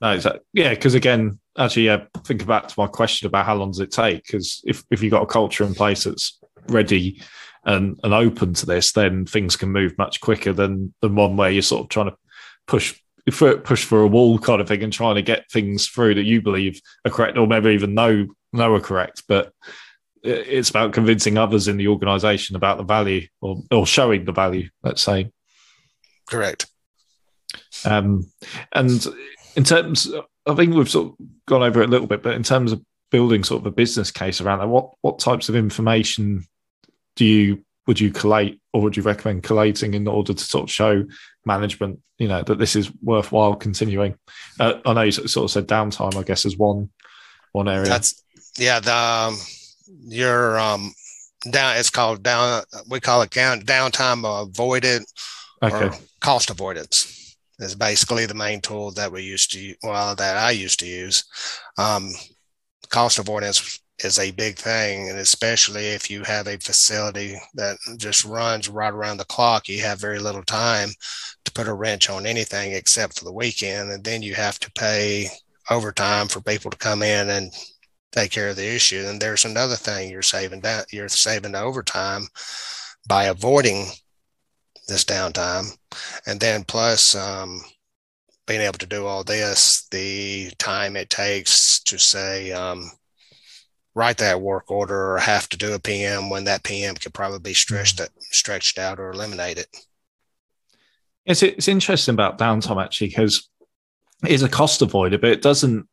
No, 0.00 0.10
exactly. 0.10 0.40
Yeah, 0.52 0.70
because 0.70 0.94
again, 0.94 1.38
actually, 1.60 1.86
yeah, 1.86 2.04
think 2.24 2.46
back 2.46 2.68
to 2.68 2.74
my 2.78 2.86
question 2.86 3.26
about 3.26 3.46
how 3.46 3.54
long 3.54 3.70
does 3.70 3.80
it 3.80 3.92
take? 3.92 4.24
Because 4.24 4.62
if, 4.64 4.82
if 4.90 5.02
you've 5.02 5.12
got 5.12 5.22
a 5.22 5.26
culture 5.26 5.64
in 5.64 5.74
place 5.74 6.04
that's 6.04 6.40
ready 6.68 7.22
and, 7.64 8.00
and 8.02 8.14
open 8.14 8.54
to 8.54 8.66
this, 8.66 8.92
then 8.92 9.26
things 9.26 9.56
can 9.56 9.70
move 9.70 9.96
much 9.98 10.20
quicker 10.20 10.52
than 10.52 10.94
than 11.00 11.14
one 11.14 11.36
where 11.36 11.50
you're 11.50 11.62
sort 11.62 11.82
of 11.82 11.88
trying 11.88 12.10
to 12.10 12.16
push 12.66 12.98
for, 13.30 13.58
push 13.58 13.84
for 13.84 14.00
a 14.00 14.06
wall 14.06 14.38
kind 14.38 14.60
of 14.60 14.68
thing 14.68 14.82
and 14.82 14.92
trying 14.92 15.16
to 15.16 15.22
get 15.22 15.50
things 15.50 15.86
through 15.86 16.14
that 16.14 16.24
you 16.24 16.40
believe 16.40 16.80
are 17.04 17.10
correct 17.10 17.36
or 17.36 17.46
maybe 17.46 17.70
even 17.70 17.94
know 17.94 18.26
know 18.52 18.74
are 18.74 18.80
correct. 18.80 19.24
But 19.28 19.52
it's 20.22 20.70
about 20.70 20.92
convincing 20.92 21.38
others 21.38 21.68
in 21.68 21.76
the 21.76 21.88
organization 21.88 22.56
about 22.56 22.78
the 22.78 22.84
value 22.84 23.26
or, 23.40 23.62
or 23.70 23.86
showing 23.86 24.24
the 24.24 24.32
value, 24.32 24.68
let's 24.82 25.02
say. 25.02 25.30
Correct. 26.28 26.66
Um, 27.84 28.30
and 28.72 29.06
in 29.56 29.64
terms, 29.64 30.10
I 30.50 30.54
think 30.54 30.74
we've 30.74 30.90
sort 30.90 31.08
of 31.08 31.26
gone 31.46 31.62
over 31.62 31.82
it 31.82 31.88
a 31.88 31.90
little 31.90 32.06
bit, 32.06 32.22
but 32.22 32.34
in 32.34 32.42
terms 32.42 32.72
of 32.72 32.82
building 33.10 33.44
sort 33.44 33.60
of 33.60 33.66
a 33.66 33.70
business 33.70 34.10
case 34.10 34.40
around 34.40 34.58
that, 34.60 34.68
what 34.68 34.92
what 35.00 35.18
types 35.18 35.48
of 35.48 35.56
information 35.56 36.44
do 37.16 37.24
you 37.24 37.64
would 37.86 38.00
you 38.00 38.10
collate 38.10 38.60
or 38.72 38.82
would 38.82 38.96
you 38.96 39.02
recommend 39.02 39.42
collating 39.42 39.94
in 39.94 40.06
order 40.06 40.32
to 40.32 40.44
sort 40.44 40.64
of 40.64 40.70
show 40.70 41.04
management, 41.44 41.98
you 42.18 42.28
know, 42.28 42.42
that 42.42 42.58
this 42.58 42.76
is 42.76 42.90
worthwhile 43.02 43.54
continuing? 43.56 44.16
Uh, 44.58 44.74
I 44.84 44.92
know 44.92 45.02
you 45.02 45.10
sort 45.12 45.44
of 45.44 45.50
said 45.50 45.66
downtime, 45.66 46.16
I 46.16 46.22
guess, 46.22 46.44
is 46.44 46.56
one 46.56 46.90
one 47.52 47.68
area. 47.68 47.88
That's 47.88 48.22
yeah. 48.58 48.80
The 48.80 48.94
um, 48.94 49.36
your 50.02 50.58
um 50.58 50.92
down 51.50 51.76
it's 51.76 51.90
called 51.90 52.22
down. 52.22 52.64
We 52.88 53.00
call 53.00 53.22
it 53.22 53.30
down 53.30 53.62
downtime 53.62 54.24
avoided 54.42 55.02
okay. 55.62 55.86
or 55.86 55.94
cost 56.20 56.50
avoidance 56.50 57.19
is 57.60 57.74
basically 57.74 58.26
the 58.26 58.34
main 58.34 58.60
tool 58.60 58.90
that 58.92 59.12
we 59.12 59.22
used 59.22 59.52
to 59.52 59.74
well 59.82 60.14
that 60.16 60.36
I 60.36 60.50
used 60.50 60.80
to 60.80 60.86
use. 60.86 61.24
Um, 61.78 62.10
cost 62.88 63.18
avoidance 63.18 63.80
is 64.04 64.18
a 64.18 64.30
big 64.30 64.56
thing, 64.56 65.10
and 65.10 65.18
especially 65.18 65.88
if 65.88 66.10
you 66.10 66.22
have 66.24 66.46
a 66.46 66.58
facility 66.58 67.36
that 67.54 67.76
just 67.98 68.24
runs 68.24 68.68
right 68.68 68.92
around 68.92 69.18
the 69.18 69.24
clock, 69.26 69.68
you 69.68 69.82
have 69.82 70.00
very 70.00 70.18
little 70.18 70.42
time 70.42 70.88
to 71.44 71.52
put 71.52 71.68
a 71.68 71.74
wrench 71.74 72.08
on 72.08 72.26
anything 72.26 72.72
except 72.72 73.18
for 73.18 73.24
the 73.24 73.32
weekend, 73.32 73.90
and 73.90 74.02
then 74.02 74.22
you 74.22 74.34
have 74.34 74.58
to 74.60 74.72
pay 74.72 75.28
overtime 75.70 76.28
for 76.28 76.40
people 76.40 76.70
to 76.70 76.78
come 76.78 77.02
in 77.02 77.28
and 77.30 77.52
take 78.12 78.30
care 78.30 78.48
of 78.48 78.56
the 78.56 78.74
issue. 78.74 79.04
And 79.06 79.20
there's 79.20 79.44
another 79.44 79.76
thing 79.76 80.10
you're 80.10 80.22
saving 80.22 80.62
that 80.62 80.92
you're 80.92 81.08
saving 81.08 81.52
the 81.52 81.60
overtime 81.60 82.26
by 83.08 83.24
avoiding 83.24 83.86
this 84.90 85.04
downtime. 85.04 85.76
And 86.26 86.38
then 86.38 86.64
plus 86.64 87.14
um, 87.14 87.62
being 88.46 88.60
able 88.60 88.78
to 88.78 88.86
do 88.86 89.06
all 89.06 89.24
this, 89.24 89.86
the 89.90 90.50
time 90.58 90.96
it 90.96 91.08
takes 91.08 91.80
to 91.84 91.98
say, 91.98 92.52
um, 92.52 92.90
write 93.94 94.18
that 94.18 94.40
work 94.40 94.70
order 94.70 95.14
or 95.14 95.18
have 95.18 95.48
to 95.48 95.56
do 95.56 95.72
a 95.72 95.78
PM 95.78 96.30
when 96.30 96.44
that 96.44 96.62
PM 96.62 96.94
could 96.94 97.14
probably 97.14 97.40
be 97.40 97.54
stretched, 97.54 98.00
stretched 98.30 98.78
out 98.78 99.00
or 99.00 99.10
eliminated. 99.10 99.66
It's, 101.24 101.42
it's 101.42 101.68
interesting 101.68 102.14
about 102.14 102.38
downtime 102.38 102.82
actually, 102.82 103.08
because 103.08 103.48
it 104.24 104.30
is 104.32 104.42
a 104.42 104.48
cost 104.48 104.80
avoider, 104.80 105.20
but 105.20 105.30
it 105.30 105.42
doesn't 105.42 105.86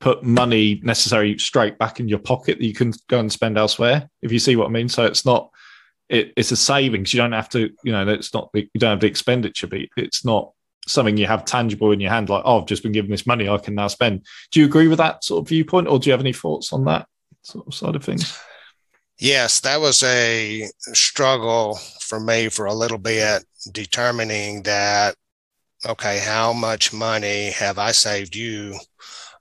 put 0.00 0.24
money 0.24 0.80
necessarily 0.82 1.38
straight 1.38 1.78
back 1.78 2.00
in 2.00 2.08
your 2.08 2.18
pocket 2.18 2.58
that 2.58 2.66
you 2.66 2.74
can 2.74 2.92
go 3.08 3.20
and 3.20 3.30
spend 3.30 3.56
elsewhere. 3.56 4.10
If 4.20 4.32
you 4.32 4.38
see 4.38 4.56
what 4.56 4.66
I 4.66 4.70
mean. 4.70 4.88
So 4.88 5.04
it's 5.04 5.24
not 5.24 5.50
it, 6.12 6.34
it's 6.36 6.52
a 6.52 6.56
savings. 6.56 7.12
You 7.12 7.18
don't 7.18 7.32
have 7.32 7.48
to, 7.50 7.70
you 7.82 7.90
know, 7.90 8.06
it's 8.06 8.32
not 8.34 8.50
you 8.52 8.68
don't 8.76 8.90
have 8.90 9.00
the 9.00 9.06
expenditure, 9.06 9.68
it's 9.96 10.24
not 10.24 10.52
something 10.86 11.16
you 11.16 11.26
have 11.26 11.44
tangible 11.44 11.90
in 11.90 12.00
your 12.00 12.10
hand. 12.10 12.28
Like, 12.28 12.42
oh, 12.44 12.60
I've 12.60 12.66
just 12.66 12.82
been 12.82 12.92
given 12.92 13.10
this 13.10 13.26
money, 13.26 13.48
I 13.48 13.56
can 13.56 13.74
now 13.74 13.88
spend. 13.88 14.26
Do 14.50 14.60
you 14.60 14.66
agree 14.66 14.88
with 14.88 14.98
that 14.98 15.24
sort 15.24 15.42
of 15.42 15.48
viewpoint, 15.48 15.88
or 15.88 15.98
do 15.98 16.08
you 16.08 16.12
have 16.12 16.20
any 16.20 16.34
thoughts 16.34 16.72
on 16.72 16.84
that 16.84 17.08
sort 17.42 17.66
of 17.66 17.74
side 17.74 17.96
of 17.96 18.04
things? 18.04 18.38
Yes, 19.18 19.60
that 19.60 19.80
was 19.80 20.02
a 20.02 20.68
struggle 20.92 21.78
for 22.00 22.20
me 22.20 22.48
for 22.48 22.66
a 22.66 22.74
little 22.74 22.98
bit, 22.98 23.44
determining 23.72 24.62
that. 24.64 25.16
Okay, 25.84 26.20
how 26.20 26.52
much 26.52 26.92
money 26.92 27.50
have 27.50 27.78
I 27.78 27.90
saved 27.92 28.36
you 28.36 28.78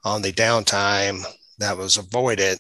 on 0.04 0.22
the 0.22 0.32
downtime 0.32 1.24
that 1.60 1.78
was 1.78 1.98
avoided? 1.98 2.60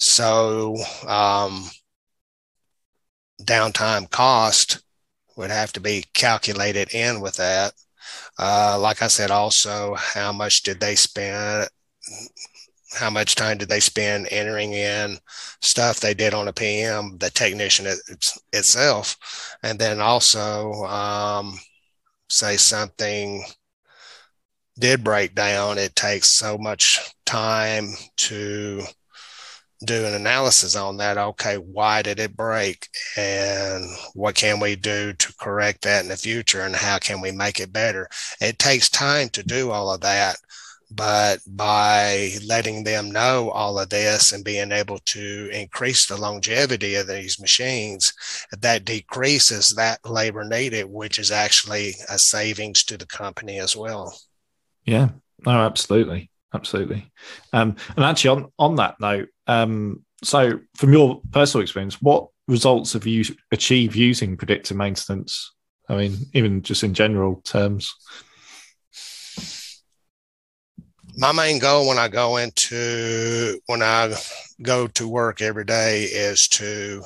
So, 0.00 0.76
um, 1.06 1.64
downtime 3.44 4.10
cost 4.10 4.82
would 5.36 5.50
have 5.50 5.72
to 5.72 5.80
be 5.80 6.04
calculated 6.14 6.94
in 6.94 7.20
with 7.20 7.36
that. 7.36 7.72
Uh, 8.38 8.78
like 8.80 9.02
I 9.02 9.08
said, 9.08 9.30
also, 9.30 9.94
how 9.94 10.32
much 10.32 10.62
did 10.62 10.80
they 10.80 10.94
spend? 10.94 11.68
How 12.94 13.08
much 13.08 13.36
time 13.36 13.56
did 13.56 13.68
they 13.70 13.80
spend 13.80 14.28
entering 14.30 14.74
in 14.74 15.18
stuff 15.62 16.00
they 16.00 16.12
did 16.12 16.34
on 16.34 16.48
a 16.48 16.52
PM, 16.52 17.16
the 17.18 17.30
technician 17.30 17.86
it, 17.86 17.98
itself? 18.52 19.16
And 19.62 19.78
then 19.78 20.00
also, 20.00 20.72
um, 20.84 21.58
say 22.28 22.56
something 22.56 23.44
did 24.78 25.04
break 25.04 25.34
down, 25.34 25.78
it 25.78 25.94
takes 25.94 26.36
so 26.36 26.58
much 26.58 26.98
time 27.24 27.88
to 28.16 28.82
do 29.84 30.04
an 30.06 30.14
analysis 30.14 30.76
on 30.76 30.96
that. 30.98 31.18
Okay, 31.18 31.56
why 31.56 32.02
did 32.02 32.20
it 32.20 32.36
break? 32.36 32.88
And 33.16 33.84
what 34.14 34.34
can 34.34 34.60
we 34.60 34.76
do 34.76 35.12
to 35.12 35.34
correct 35.38 35.82
that 35.82 36.02
in 36.02 36.08
the 36.08 36.16
future? 36.16 36.62
And 36.62 36.74
how 36.74 36.98
can 36.98 37.20
we 37.20 37.32
make 37.32 37.60
it 37.60 37.72
better? 37.72 38.08
It 38.40 38.58
takes 38.58 38.88
time 38.88 39.28
to 39.30 39.42
do 39.42 39.70
all 39.70 39.92
of 39.92 40.00
that. 40.02 40.36
But 40.94 41.40
by 41.46 42.32
letting 42.46 42.84
them 42.84 43.10
know 43.10 43.50
all 43.50 43.78
of 43.78 43.88
this 43.88 44.32
and 44.32 44.44
being 44.44 44.72
able 44.72 44.98
to 44.98 45.48
increase 45.50 46.06
the 46.06 46.18
longevity 46.18 46.96
of 46.96 47.06
these 47.06 47.40
machines, 47.40 48.12
that 48.52 48.84
decreases 48.84 49.72
that 49.76 50.00
labor 50.04 50.44
needed, 50.44 50.84
which 50.84 51.18
is 51.18 51.30
actually 51.30 51.94
a 52.10 52.18
savings 52.18 52.84
to 52.84 52.98
the 52.98 53.06
company 53.06 53.58
as 53.58 53.74
well. 53.74 54.18
Yeah, 54.84 55.08
no, 55.46 55.52
absolutely 55.52 56.30
absolutely. 56.54 57.10
Um, 57.52 57.76
and 57.96 58.04
actually, 58.04 58.30
on 58.30 58.52
on 58.58 58.76
that 58.76 59.00
note, 59.00 59.28
um, 59.46 60.04
so 60.22 60.60
from 60.76 60.92
your 60.92 61.20
personal 61.32 61.62
experience, 61.62 62.00
what 62.00 62.28
results 62.48 62.92
have 62.92 63.06
you 63.06 63.24
achieved 63.50 63.96
using 63.96 64.36
predictive 64.36 64.76
maintenance? 64.76 65.52
I 65.88 65.96
mean, 65.96 66.16
even 66.32 66.62
just 66.62 66.84
in 66.84 66.94
general 66.94 67.40
terms. 67.44 67.92
My 71.16 71.32
main 71.32 71.58
goal 71.58 71.88
when 71.88 71.98
I 71.98 72.08
go 72.08 72.38
into 72.38 73.60
when 73.66 73.82
I 73.82 74.14
go 74.62 74.86
to 74.86 75.08
work 75.08 75.42
every 75.42 75.64
day 75.64 76.04
is 76.04 76.48
to 76.52 77.04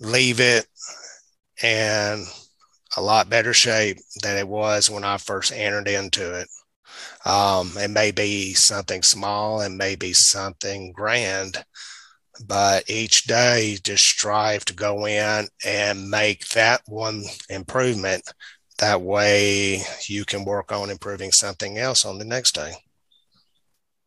leave 0.00 0.40
it 0.40 0.66
in 1.62 2.24
a 2.96 3.00
lot 3.00 3.30
better 3.30 3.52
shape 3.54 3.98
than 4.22 4.36
it 4.36 4.48
was 4.48 4.90
when 4.90 5.04
I 5.04 5.18
first 5.18 5.52
entered 5.52 5.86
into 5.86 6.40
it. 6.40 6.48
Um, 7.24 7.72
it 7.76 7.90
may 7.90 8.10
be 8.10 8.54
something 8.54 9.02
small, 9.02 9.60
it 9.60 9.70
may 9.70 9.94
be 9.94 10.12
something 10.12 10.92
grand, 10.92 11.62
but 12.46 12.88
each 12.88 13.24
day 13.24 13.76
just 13.82 14.04
strive 14.04 14.64
to 14.66 14.74
go 14.74 15.06
in 15.06 15.48
and 15.64 16.10
make 16.10 16.48
that 16.48 16.80
one 16.86 17.24
improvement. 17.48 18.32
That 18.78 19.02
way 19.02 19.82
you 20.08 20.24
can 20.24 20.46
work 20.46 20.72
on 20.72 20.88
improving 20.88 21.32
something 21.32 21.76
else 21.76 22.06
on 22.06 22.18
the 22.18 22.24
next 22.24 22.54
day. 22.54 22.72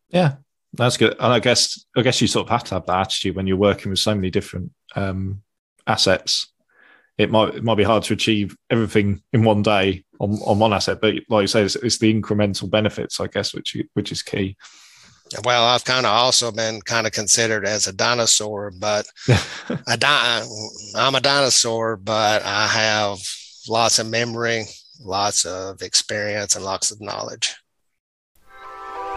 Yeah, 0.09 0.37
that's 0.73 0.97
good. 0.97 1.15
And 1.19 1.33
I 1.33 1.39
guess 1.39 1.85
I 1.95 2.01
guess 2.01 2.19
you 2.21 2.27
sort 2.27 2.47
of 2.47 2.51
have 2.51 2.63
to 2.65 2.75
have 2.75 2.85
that 2.87 2.99
attitude 2.99 3.35
when 3.35 3.45
you're 3.45 3.57
working 3.57 3.91
with 3.91 3.99
so 3.99 4.15
many 4.15 4.31
different 4.31 4.71
um, 4.95 5.43
assets. 5.85 6.52
It 7.17 7.31
might 7.31 7.55
it 7.55 7.63
might 7.63 7.75
be 7.75 7.83
hard 7.83 8.03
to 8.03 8.13
achieve 8.13 8.55
everything 8.69 9.21
in 9.33 9.43
one 9.43 9.61
day 9.61 10.03
on, 10.19 10.39
on 10.45 10.59
one 10.59 10.73
asset. 10.73 10.99
But 11.01 11.15
like 11.29 11.41
you 11.43 11.47
say, 11.47 11.63
it's, 11.63 11.75
it's 11.75 11.99
the 11.99 12.13
incremental 12.13 12.69
benefits, 12.69 13.19
I 13.19 13.27
guess, 13.27 13.53
which 13.53 13.77
which 13.93 14.11
is 14.11 14.21
key. 14.21 14.57
Well, 15.43 15.63
I've 15.63 15.85
kind 15.85 16.05
of 16.05 16.11
also 16.11 16.51
been 16.51 16.81
kind 16.81 17.07
of 17.07 17.13
considered 17.13 17.65
as 17.65 17.87
a 17.87 17.93
dinosaur, 17.93 18.71
but 18.71 19.05
a 19.87 19.97
di- 19.97 20.45
I'm 20.95 21.15
a 21.15 21.21
dinosaur, 21.21 21.97
but 21.97 22.43
I 22.43 22.67
have 22.67 23.17
lots 23.67 23.99
of 23.99 24.09
memory, 24.09 24.65
lots 24.99 25.45
of 25.45 25.81
experience, 25.81 26.55
and 26.55 26.65
lots 26.65 26.91
of 26.91 27.01
knowledge. 27.01 27.55